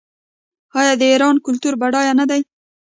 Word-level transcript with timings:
آیا 0.79 0.93
د 0.99 1.03
ایران 1.11 1.35
کلتور 1.45 1.73
بډایه 1.81 2.13
نه 2.19 2.25
دی؟ 2.29 2.41